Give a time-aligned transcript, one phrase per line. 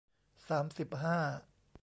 [0.47, 1.19] สามสิบห้า